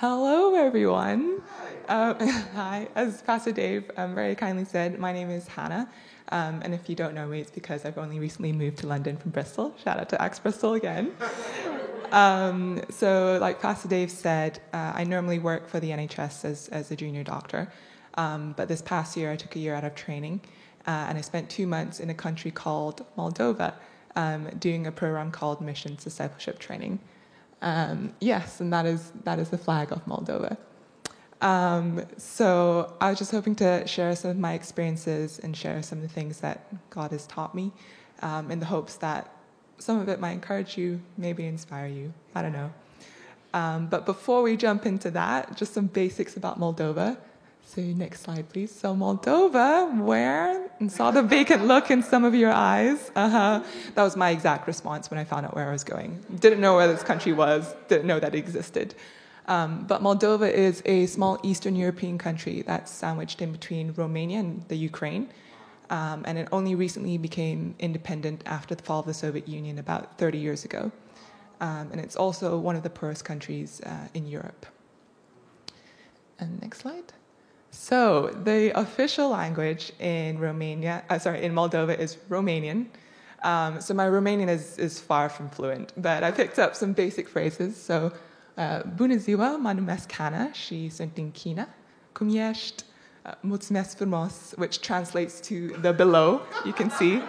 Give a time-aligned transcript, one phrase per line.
[0.00, 1.42] Hello, everyone.
[1.90, 2.18] Um,
[2.54, 5.90] hi, as Pastor Dave um, very kindly said, my name is Hannah.
[6.30, 9.18] Um, and if you don't know me, it's because I've only recently moved to London
[9.18, 9.74] from Bristol.
[9.84, 11.12] Shout out to Axe Bristol again.
[12.12, 16.90] Um, so, like Pastor Dave said, uh, I normally work for the NHS as, as
[16.90, 17.70] a junior doctor.
[18.14, 20.40] Um, but this past year, I took a year out of training
[20.86, 23.74] uh, and I spent two months in a country called Moldova
[24.58, 27.00] doing a program called Missions Discipleship Training.
[27.62, 30.56] Um, yes, and that is, that is the flag of Moldova.
[31.40, 35.98] Um, so I was just hoping to share some of my experiences and share some
[35.98, 37.72] of the things that God has taught me
[38.22, 39.32] um, in the hopes that
[39.78, 42.12] some of it might encourage you, maybe inspire you.
[42.34, 42.72] I don't know.
[43.52, 47.16] Um, but before we jump into that, just some basics about Moldova.
[47.66, 48.74] So, next slide, please.
[48.74, 50.70] So, Moldova, where?
[50.80, 53.12] And saw the vacant look in some of your eyes.
[53.14, 53.62] Uh-huh.
[53.94, 56.18] That was my exact response when I found out where I was going.
[56.40, 58.96] Didn't know where this country was, didn't know that it existed.
[59.46, 64.64] Um, but Moldova is a small Eastern European country that's sandwiched in between Romania and
[64.68, 65.28] the Ukraine.
[65.90, 70.18] Um, and it only recently became independent after the fall of the Soviet Union about
[70.18, 70.92] 30 years ago.
[71.60, 74.66] Um, and it's also one of the poorest countries uh, in Europe.
[76.38, 77.12] And next slide.
[77.70, 82.86] So the official language in Romania, uh, sorry, in Moldova is Romanian.
[83.42, 87.28] Um, so my Romanian is, is far from fluent, but I picked up some basic
[87.28, 87.80] phrases.
[87.82, 88.12] So,
[88.56, 91.68] uh, bună ziua, mă numesc Hana și sunt din China.
[92.12, 92.84] Cum ești?
[93.26, 97.22] Uh, mulțumesc frumos, which translates to the below, you can see.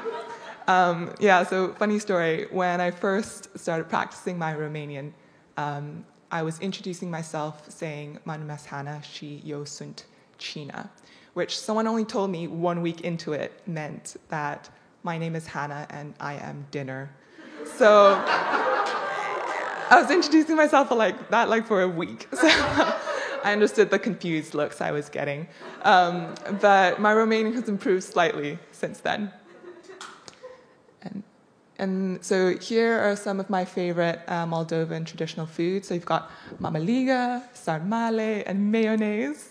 [0.68, 2.48] Um, yeah, so funny story.
[2.52, 5.14] When I first started practicing my Romanian,
[5.58, 10.06] um, I was introducing myself saying, mă numesc Hana și eu sunt
[10.42, 10.90] China,
[11.34, 14.70] which someone only told me one week into it meant that
[15.04, 17.10] my name is Hannah and I am dinner.
[17.78, 22.28] So I was introducing myself for like that like for a week.
[23.42, 25.48] So I understood the confused looks I was getting.
[25.82, 29.32] Um, but my Romanian has improved slightly since then.
[31.02, 31.24] And
[31.80, 35.88] and so here are some of my favorite uh, Moldovan traditional foods.
[35.88, 39.50] So you've got mamaliga, sarmale, and mayonnaise.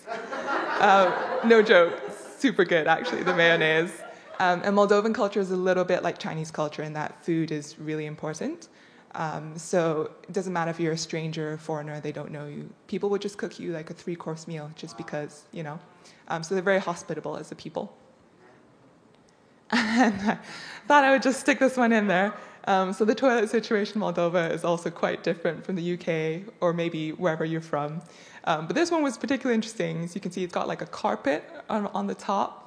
[0.81, 1.93] Uh, no joke,
[2.39, 4.01] super good actually, the mayonnaise.
[4.39, 7.77] Um, and Moldovan culture is a little bit like Chinese culture in that food is
[7.77, 8.69] really important.
[9.13, 12.67] Um, so it doesn't matter if you're a stranger or foreigner, they don't know you.
[12.87, 15.77] People would just cook you like a three course meal just because, you know.
[16.29, 17.95] Um, so they're very hospitable as a people.
[19.69, 20.39] And I
[20.87, 22.33] thought I would just stick this one in there.
[22.65, 26.73] Um, so the toilet situation in Moldova is also quite different from the UK or
[26.73, 28.01] maybe wherever you're from.
[28.43, 30.03] Um, but this one was particularly interesting.
[30.03, 32.57] As you can see, it's got like a carpet on, on the top.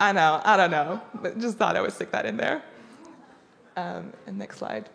[0.00, 2.62] I know, I don't know, but just thought I would stick that in there.
[3.76, 4.88] Um, and next slide.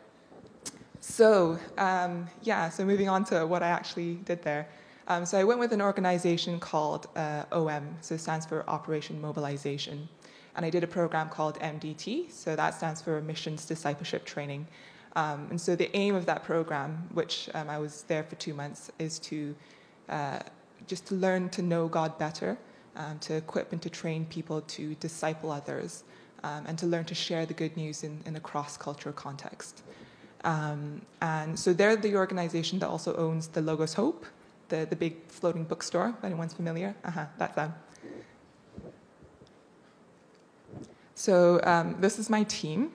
[0.99, 4.67] So, um, yeah, so moving on to what I actually did there.
[5.07, 9.19] Um, so I went with an organization called uh, OM, so it stands for Operation
[9.19, 10.07] Mobilization
[10.59, 14.67] and I did a program called MDT, so that stands for Missions Discipleship Training.
[15.15, 18.53] Um, and so the aim of that program, which um, I was there for two
[18.53, 19.55] months, is to
[20.09, 20.39] uh,
[20.87, 22.57] just to learn to know God better,
[22.95, 26.03] um, to equip and to train people to disciple others,
[26.43, 29.83] um, and to learn to share the good news in, in a cross-cultural context.
[30.43, 34.25] Um, and so they're the organization that also owns the Logos Hope,
[34.69, 36.95] the, the big floating bookstore, if anyone's familiar.
[37.03, 37.73] Uh-huh, that's them.
[41.15, 42.91] So um, this is my team.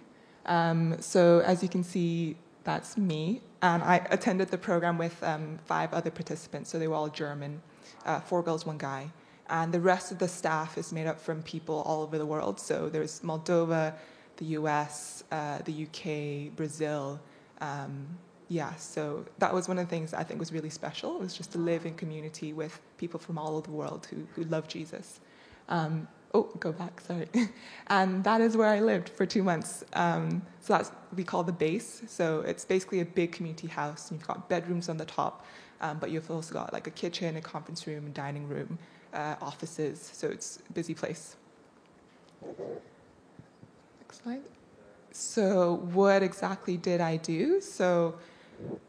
[0.47, 3.43] Um, so as you can see, that's me.
[3.65, 6.69] And I attended the program with um, five other participants.
[6.69, 7.63] So they were all German,
[8.05, 9.11] uh, four girls, one guy.
[9.49, 12.61] And the rest of the staff is made up from people all over the world.
[12.61, 13.95] So there's Moldova,
[14.37, 17.19] the US, uh, the UK, Brazil.
[17.63, 18.07] Um,
[18.49, 21.19] yeah, so that was one of the things I think was really special.
[21.19, 24.45] Was just to live in community with people from all over the world who, who
[24.51, 25.21] love Jesus.
[26.35, 27.29] Oh, go back, sorry.
[27.87, 29.85] and that is where I lived for two months.
[29.93, 32.03] Um, so that's we call the base.
[32.09, 34.11] So it's basically a big community house.
[34.11, 35.47] And You've got bedrooms on the top,
[35.81, 38.79] um, but you've also got like a kitchen, a conference room, a dining room,
[39.13, 40.11] uh, offices.
[40.13, 41.37] So it's a busy place.
[44.01, 44.43] Next slide.
[45.13, 47.61] So what exactly did I do?
[47.61, 48.17] So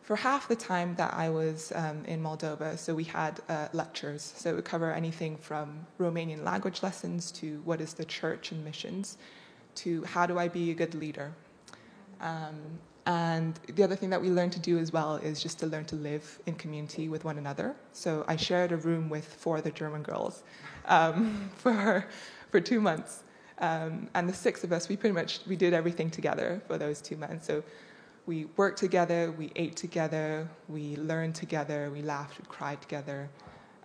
[0.02, 4.34] for half the time that I was um, in Moldova, so we had uh, lectures.
[4.36, 8.64] So it would cover anything from Romanian language lessons to what is the church and
[8.64, 9.18] missions
[9.76, 11.34] to how do I be a good leader.
[12.22, 15.68] Um, and the other thing that we learned to do as well is just to
[15.68, 17.76] learn to live in community with one another.
[17.92, 20.44] So I shared a room with four other German girls
[20.86, 22.06] um, for,
[22.50, 23.24] for two months.
[23.60, 27.00] Um, and the six of us, we pretty much we did everything together for those
[27.00, 27.46] two months.
[27.46, 27.64] So
[28.26, 33.30] we worked together, we ate together, we learned together, we laughed, we cried together.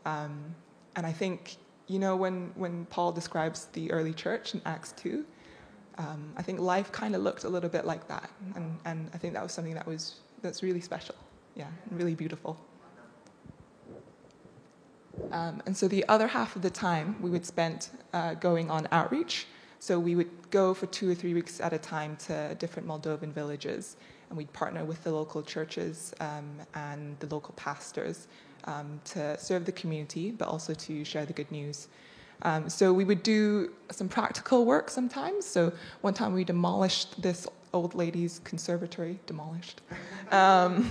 [0.05, 0.55] Um,
[0.97, 1.57] and I think,
[1.87, 5.25] you know, when, when Paul describes the early church in Acts 2,
[5.99, 8.31] um, I think life kind of looked a little bit like that.
[8.55, 11.15] And, and I think that was something that was that's really special,
[11.55, 12.59] yeah, really beautiful.
[15.33, 18.89] Um, and so the other half of the time we would spend uh, going on
[18.91, 19.47] outreach.
[19.79, 23.33] So we would go for two or three weeks at a time to different Moldovan
[23.33, 23.97] villages,
[24.31, 28.29] and we'd partner with the local churches um, and the local pastors
[28.65, 31.89] um, to serve the community, but also to share the good news.
[32.43, 35.45] Um, so we would do some practical work sometimes.
[35.45, 39.83] So one time we demolished this old lady's conservatory, demolished.
[40.31, 40.89] Um,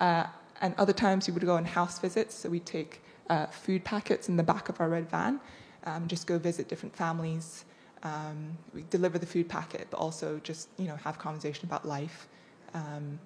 [0.00, 0.26] uh,
[0.60, 2.34] and other times we would go on house visits.
[2.34, 5.38] So we'd take uh, food packets in the back of our red van,
[5.84, 7.64] um, just go visit different families.
[8.02, 12.26] Um, we deliver the food packet, but also just you know have conversation about life.
[12.74, 13.18] Um,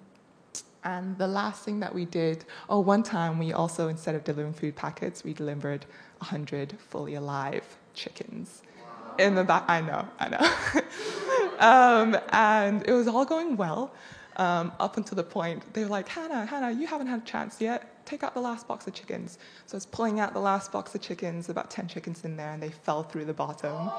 [0.83, 4.53] and the last thing that we did, oh, one time we also instead of delivering
[4.53, 5.85] food packets, we delivered
[6.19, 8.61] 100 fully alive chickens
[9.17, 9.65] in the back.
[9.67, 11.57] I know, I know.
[11.59, 13.93] um, and it was all going well
[14.37, 17.59] um, up until the point they were like, Hannah, Hannah, you haven't had a chance
[17.59, 19.37] yet take out the last box of chickens.
[19.67, 22.51] So I was pulling out the last box of chickens, about 10 chickens in there,
[22.51, 23.91] and they fell through the bottom.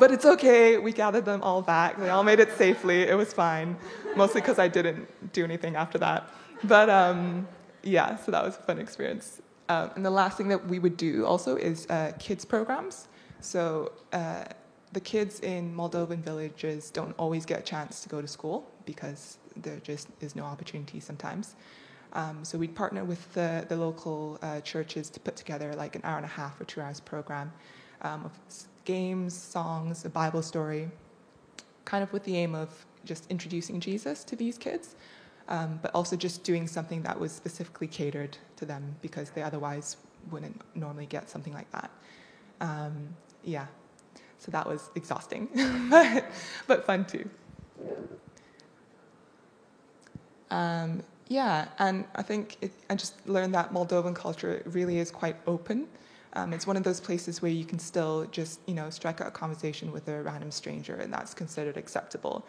[0.00, 1.98] But it's okay, we gathered them all back.
[1.98, 3.76] They all made it safely, it was fine.
[4.16, 6.30] Mostly because I didn't do anything after that.
[6.64, 7.46] But um,
[7.82, 9.42] yeah, so that was a fun experience.
[9.68, 13.08] Um, and the last thing that we would do also is uh, kids programs.
[13.40, 14.44] So uh,
[14.92, 19.36] the kids in Moldovan villages don't always get a chance to go to school because
[19.54, 21.56] there just is no opportunity sometimes.
[22.14, 26.00] Um, so we'd partner with the, the local uh, churches to put together like an
[26.04, 27.52] hour and a half or two hours program
[28.02, 28.32] um, of
[28.94, 30.90] games, songs, a Bible story,
[31.84, 32.68] kind of with the aim of
[33.04, 34.96] just introducing Jesus to these kids,
[35.48, 39.96] um, but also just doing something that was specifically catered to them because they otherwise
[40.32, 41.90] wouldn't normally get something like that.
[42.60, 42.94] Um,
[43.44, 43.66] yeah,
[44.38, 45.48] so that was exhausting,
[45.90, 46.24] but,
[46.66, 47.30] but fun too.
[50.50, 55.36] Um, yeah, and I think it, I just learned that Moldovan culture really is quite
[55.46, 55.86] open.
[56.34, 59.28] Um, it's one of those places where you can still just, you know, strike out
[59.28, 62.46] a conversation with a random stranger, and that's considered acceptable.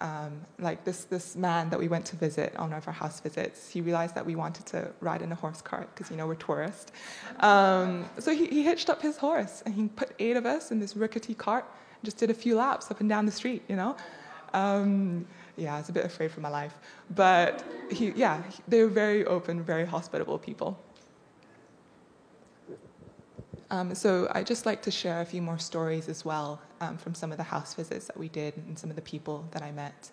[0.00, 3.18] Um, like this, this man that we went to visit on one of our house
[3.20, 6.26] visits, he realized that we wanted to ride in a horse cart because, you know,
[6.26, 6.92] we're tourists.
[7.40, 10.78] Um, so he, he hitched up his horse and he put eight of us in
[10.78, 11.64] this rickety cart
[11.96, 13.96] and just did a few laps up and down the street, you know.
[14.54, 15.26] Um,
[15.56, 16.74] yeah, I was a bit afraid for my life.
[17.14, 20.78] But he, yeah, they were very open, very hospitable people.
[23.70, 27.14] Um, so I'd just like to share a few more stories as well um, from
[27.14, 29.72] some of the house visits that we did and some of the people that I
[29.72, 30.10] met.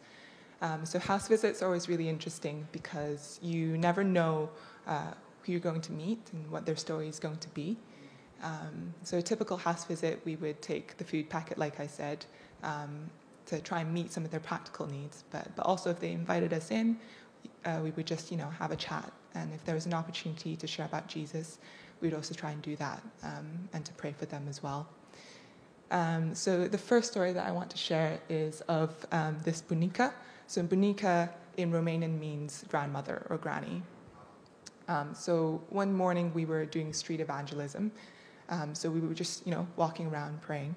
[0.62, 4.50] Um, so house visits are always really interesting because you never know
[4.88, 5.12] uh,
[5.44, 7.78] who you're going to meet and what their story is going to be.
[8.44, 12.26] Um, so a typical house visit, we would take the food packet, like I said,
[12.64, 13.10] um,
[13.46, 15.24] to try and meet some of their practical needs.
[15.32, 16.98] But, but also, if they invited us in,
[17.64, 19.12] uh, we would just, you know, have a chat.
[19.34, 21.60] And if there was an opportunity to share about Jesus,
[22.02, 24.88] we'd also try and do that um, and to pray for them as well.
[25.92, 30.14] Um, so the first story that I want to share is of um, this bunica.
[30.48, 33.82] So bunica in Romanian means grandmother or granny.
[34.88, 37.92] Um, so one morning we were doing street evangelism.
[38.50, 40.76] Um, so we were just, you know, walking around praying.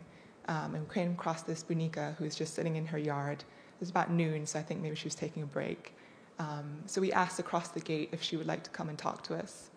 [0.49, 3.41] Um, and we came across this bunica who was just sitting in her yard.
[3.41, 5.95] It was about noon, so I think maybe she was taking a break.
[6.39, 9.23] Um, so we asked across the gate if she would like to come and talk
[9.25, 9.71] to us.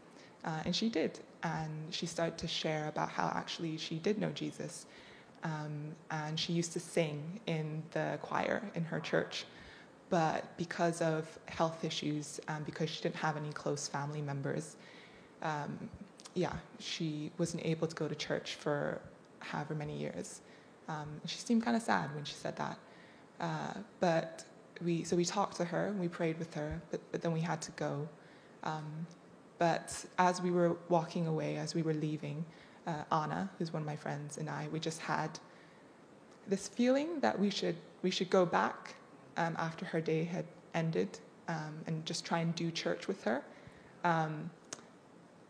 [0.45, 1.19] Uh, and she did.
[1.43, 4.85] And she started to share about how actually she did know Jesus.
[5.43, 9.45] Um, and she used to sing in the choir in her church.
[10.09, 14.75] But because of health issues because she didn't have any close family members,
[15.41, 15.89] um,
[16.33, 19.01] yeah, she wasn't able to go to church for
[19.39, 20.41] however many years.
[20.87, 22.77] Um, she seemed kind of sad when she said that.
[23.39, 24.45] Uh, but
[24.83, 27.39] we, so we talked to her and we prayed with her, but, but then we
[27.39, 28.07] had to go.
[29.61, 32.43] But as we were walking away, as we were leaving,
[32.87, 35.37] uh, Anna, who's one of my friends, and I, we just had
[36.47, 38.95] this feeling that we should, we should go back
[39.37, 43.43] um, after her day had ended um, and just try and do church with her.
[44.03, 44.49] Um,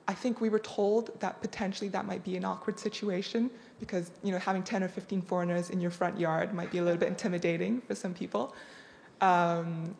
[0.09, 3.49] I think we were told that potentially that might be an awkward situation
[3.79, 6.83] because you know having 10 or 15 foreigners in your front yard might be a
[6.83, 8.53] little bit intimidating for some people.
[9.21, 9.95] Um,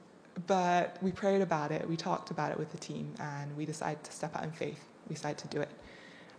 [0.48, 4.04] but we prayed about it, we talked about it with the team, and we decided
[4.04, 4.84] to step out in faith.
[5.08, 5.70] We decided to do it.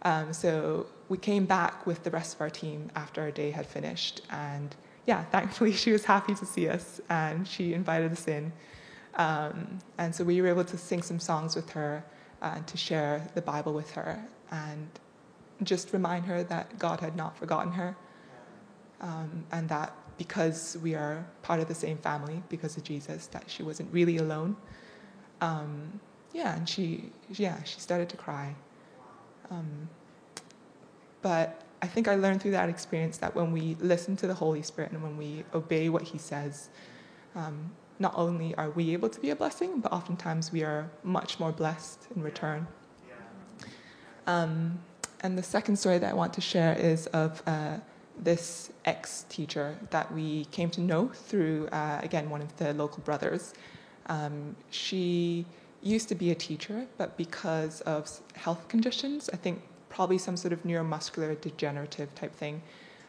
[0.03, 3.67] Um, so we came back with the rest of our team after our day had
[3.67, 4.75] finished, and
[5.07, 8.53] yeah, thankfully she was happy to see us, and she invited us in.
[9.15, 12.03] Um, and so we were able to sing some songs with her
[12.41, 14.89] uh, and to share the Bible with her and
[15.63, 17.97] just remind her that God had not forgotten her
[19.01, 23.43] um, and that because we are part of the same family because of Jesus, that
[23.49, 24.55] she wasn't really alone.
[25.41, 26.01] Um,
[26.33, 28.55] yeah, and she, yeah, she started to cry.
[29.51, 29.89] Um,
[31.23, 34.63] but I think I learned through that experience that when we listen to the Holy
[34.63, 36.69] Spirit and when we obey what He says,
[37.35, 41.41] um, not only are we able to be a blessing, but oftentimes we are much
[41.41, 42.69] more blessed in return.
[44.29, 44.79] Um,
[45.21, 47.79] and the second story that I want to share is of uh,
[48.23, 53.03] this ex teacher that we came to know through, uh, again, one of the local
[53.03, 53.55] brothers.
[54.07, 55.47] Um, she
[55.83, 60.53] used to be a teacher, but because of health conditions, I think probably some sort
[60.53, 62.63] of neuromuscular degenerative type thing,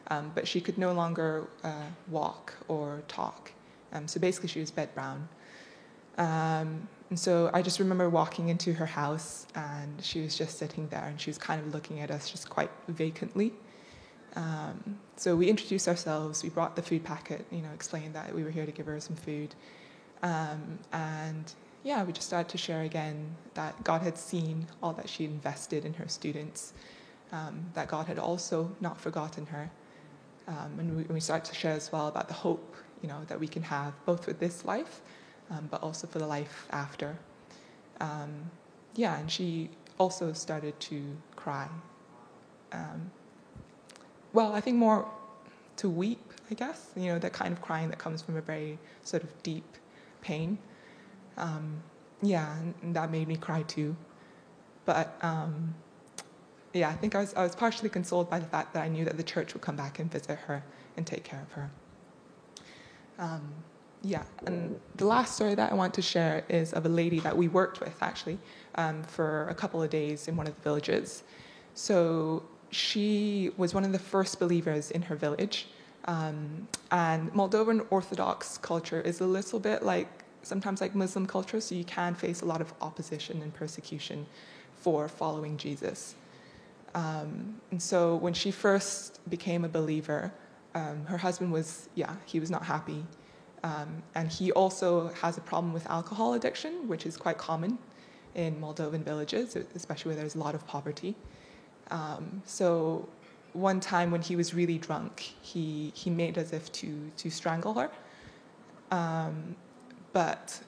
[0.08, 3.52] um, but she could no longer uh, walk or talk.
[3.92, 5.22] Um, so basically, she was bedbound.
[6.18, 10.88] Um, and so I just remember walking into her house, and she was just sitting
[10.88, 13.52] there, and she was kind of looking at us just quite vacantly.
[14.36, 16.42] Um, so we introduced ourselves.
[16.42, 18.98] We brought the food packet, you know, explained that we were here to give her
[19.00, 19.54] some food,
[20.22, 21.52] um, and
[21.84, 25.84] yeah, we just started to share again that God had seen all that she invested
[25.84, 26.72] in her students,
[27.30, 29.70] um, that God had also not forgotten her.
[30.48, 33.38] Um, and we, we started to share as well about the hope, you know, that
[33.38, 35.02] we can have both with this life,
[35.50, 37.18] um, but also for the life after.
[38.00, 38.50] Um,
[38.94, 41.02] yeah, and she also started to
[41.36, 41.68] cry.
[42.72, 43.10] Um,
[44.34, 45.08] well, I think more
[45.76, 48.78] to weep, I guess, you know, that kind of crying that comes from a very
[49.02, 49.64] sort of deep
[50.20, 50.58] pain
[51.36, 51.82] um,
[52.22, 53.96] yeah, and that made me cry too.
[54.84, 55.74] But um,
[56.72, 59.04] yeah, I think I was, I was partially consoled by the fact that I knew
[59.04, 60.62] that the church would come back and visit her
[60.96, 61.70] and take care of her.
[63.18, 63.52] Um,
[64.02, 67.36] yeah, and the last story that I want to share is of a lady that
[67.36, 68.38] we worked with actually
[68.74, 71.22] um, for a couple of days in one of the villages.
[71.72, 72.42] So
[72.74, 75.66] she was one of the first believers in her village.
[76.06, 80.08] Um, and Moldovan Orthodox culture is a little bit like
[80.42, 84.26] sometimes like Muslim culture, so you can face a lot of opposition and persecution
[84.76, 86.14] for following Jesus.
[86.94, 90.32] Um, and so when she first became a believer,
[90.74, 93.04] um, her husband was, yeah, he was not happy.
[93.62, 97.78] Um, and he also has a problem with alcohol addiction, which is quite common
[98.34, 101.14] in Moldovan villages, especially where there's a lot of poverty.
[101.90, 103.08] Um, so
[103.52, 107.74] one time when he was really drunk, he, he made as if to, to strangle
[107.74, 107.90] her.
[108.90, 109.56] Um,
[110.12, 110.60] but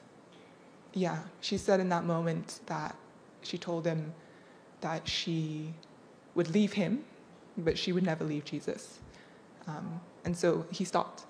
[0.93, 2.95] yeah, she said in that moment that
[3.41, 4.13] she told him
[4.81, 5.73] that she
[6.35, 7.03] would leave him,
[7.57, 8.99] but she would never leave Jesus.
[9.67, 11.25] Um, and so he stopped.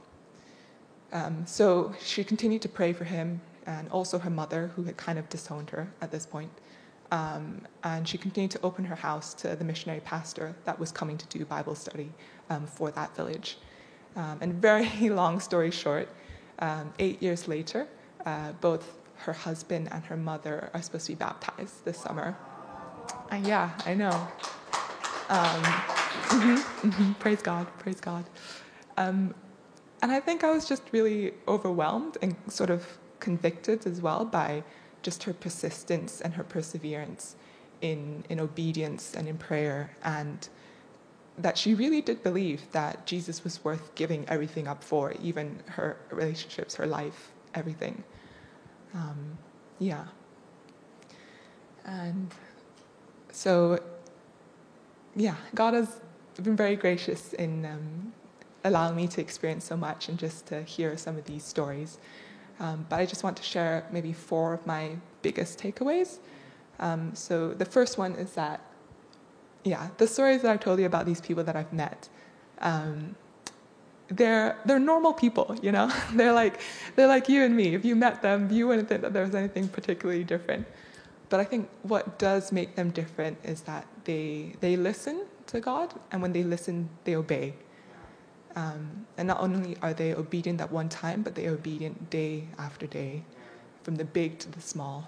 [1.11, 5.19] Um, so she continued to pray for him and also her mother, who had kind
[5.19, 6.51] of disowned her at this point.
[7.11, 11.17] Um, and she continued to open her house to the missionary pastor that was coming
[11.17, 12.11] to do Bible study
[12.49, 13.57] um, for that village.
[14.15, 16.09] Um, and very long story short,
[16.59, 17.87] um, eight years later,
[18.25, 22.37] uh, both her husband and her mother are supposed to be baptized this summer.
[23.31, 24.27] And yeah, I know.
[25.29, 28.25] Um, mm-hmm, mm-hmm, praise God, praise God.
[28.97, 29.33] Um,
[30.01, 32.85] and I think I was just really overwhelmed and sort of
[33.19, 34.63] convicted as well by
[35.07, 37.37] just her persistence and her perseverance
[37.79, 40.49] in, in obedience and in prayer, and
[41.37, 45.95] that she really did believe that Jesus was worth giving everything up for, even her
[46.11, 48.03] relationships, her life, everything.
[48.93, 49.37] Um,
[49.79, 50.07] yeah.
[51.85, 52.33] And
[53.31, 53.79] so,
[55.15, 56.01] yeah, God has
[56.43, 58.11] been very gracious in um,
[58.65, 61.97] allowing me to experience so much and just to hear some of these stories.
[62.59, 66.19] Um, but I just want to share maybe four of my biggest takeaways.
[66.79, 68.61] Um, so the first one is that,
[69.63, 72.09] yeah, the stories that I've told you about these people that I've met,
[72.59, 73.15] um,
[74.09, 75.91] they're they're normal people, you know.
[76.13, 76.61] they're like
[76.95, 77.75] they're like you and me.
[77.75, 80.65] If you met them, you wouldn't think that there was anything particularly different.
[81.29, 85.93] But I think what does make them different is that they they listen to God,
[86.11, 87.53] and when they listen, they obey.
[88.57, 92.47] Um, and not only are they obedient at one time, but they are obedient day
[92.57, 93.23] after day,
[93.83, 95.07] from the big to the small.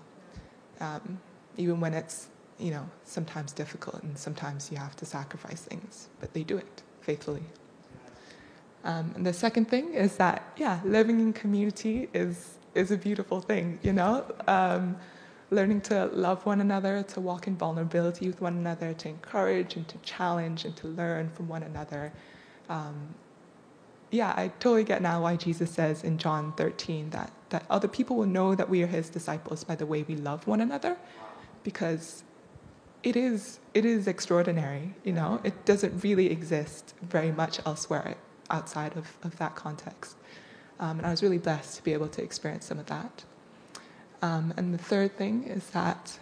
[0.80, 1.20] Um,
[1.58, 2.28] even when it's
[2.60, 6.84] you know sometimes difficult and sometimes you have to sacrifice things, but they do it
[7.02, 7.44] faithfully.
[8.84, 13.42] Um, and the second thing is that, yeah, living in community is, is a beautiful
[13.42, 14.26] thing, you know?
[14.48, 14.96] Um,
[15.52, 19.88] learning to love one another, to walk in vulnerability with one another, to encourage and
[19.90, 22.14] to challenge and to learn from one another.
[22.70, 23.16] Um,
[24.12, 28.16] yeah, I totally get now why Jesus says in John 13 that that other people
[28.16, 30.98] will know that we are his disciples by the way we love one another
[31.64, 32.24] because
[33.02, 35.40] it is it is extraordinary you know?
[35.44, 38.16] It doesn't really exist very much elsewhere
[38.50, 40.16] outside of, of that context.
[40.80, 43.24] Um, and i was really blessed to be able to experience some of that.
[44.22, 46.20] Um, and the third thing is that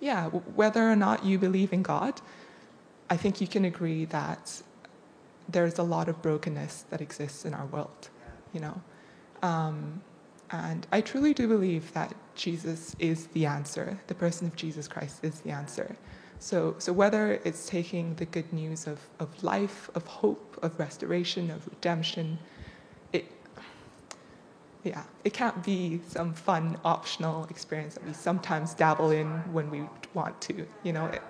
[0.00, 2.20] yeah whether or not you believe in god
[3.08, 4.62] i think you can agree that
[5.48, 8.08] there's a lot of brokenness that exists in our world
[8.52, 8.80] you know
[9.42, 10.00] um,
[10.50, 13.98] and I truly do believe that Jesus is the answer.
[14.06, 15.96] The person of Jesus Christ is the answer.
[16.38, 21.50] So, so whether it's taking the good news of, of life, of hope, of restoration,
[21.50, 22.38] of redemption,
[23.12, 23.24] it,
[24.82, 29.84] yeah, it can't be some fun optional experience that we sometimes dabble in when we
[30.12, 30.66] want to.
[30.82, 31.22] You know, it,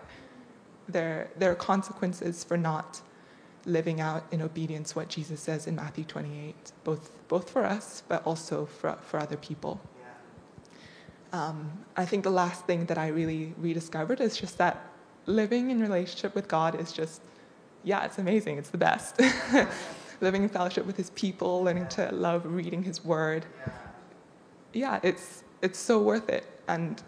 [0.89, 3.01] there, there are consequences for not
[3.67, 6.55] living out in obedience what Jesus says in Matthew 28,
[6.85, 9.81] both, both for us, but also for, for other people.
[11.33, 14.87] Um, I think the last thing that I really rediscovered is just that
[15.27, 17.23] living in relationship with God is just,
[17.83, 18.59] yeah, it's amazing.
[18.59, 19.21] It's the best.
[20.21, 23.47] living in fellowship with His people, learning to love reading His Word.
[24.73, 26.47] Yeah, it's, it's so worth it.
[26.69, 27.03] And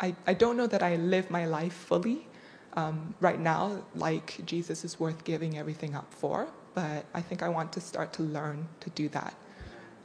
[0.00, 2.26] I, I don't know that I live my life fully
[2.74, 7.48] um, right now, like Jesus is worth giving everything up for, but I think I
[7.48, 9.34] want to start to learn to do that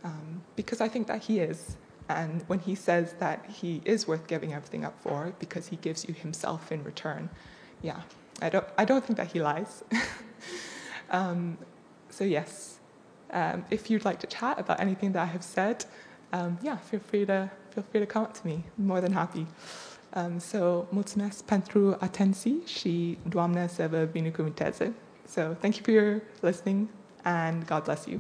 [0.04, 1.78] um, because I think that He is.
[2.08, 6.08] And when He says that He is worth giving everything up for because He gives
[6.08, 7.30] you Himself in return,
[7.82, 8.02] yeah,
[8.42, 9.84] I don't, I don't think that He lies.
[11.12, 11.58] um,
[12.10, 12.80] so, yes,
[13.32, 15.86] um, if you'd like to chat about anything that I have said,
[16.32, 18.64] um, yeah, feel free to feel free to come up to me.
[18.78, 19.48] More than happy.
[20.16, 24.94] Um, so, mulțumesc pentru atenție și Doamne să vă binecuvânteze.
[25.28, 26.88] So, thank you for your listening
[27.24, 28.20] and God bless you.